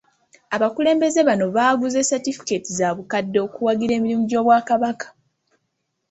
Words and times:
Abakulembeze 0.55 1.19
bano 1.29 1.45
baaguze 1.55 1.99
Satifikeeti 2.09 2.69
za 2.77 2.89
bukadde 2.97 3.37
okuwagira 3.45 3.93
emirimu 3.95 4.23
gy'Obwakabaka. 4.29 5.07